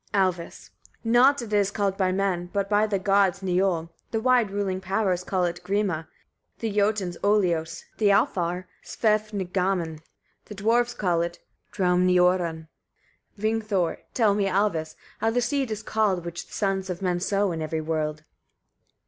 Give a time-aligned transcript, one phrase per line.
[0.15, 0.71] Alvis.
[1.03, 1.11] 31.
[1.13, 5.23] Nott it is called by men, but by the gods niol; the wide ruling powers
[5.23, 6.07] call it grima,
[6.57, 9.99] the Jotuns olios, the Alfar svefngaman;
[10.45, 11.37] the Dwarfs call it
[11.71, 12.67] draumniorunn.
[13.37, 13.97] Vingthor.
[13.97, 14.01] 32.
[14.15, 14.79] Tell me, Alvis!
[14.79, 18.23] etc., how the seed is called, which the sons of men sow in every world.